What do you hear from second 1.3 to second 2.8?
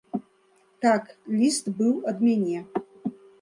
ліст быў ад мяне.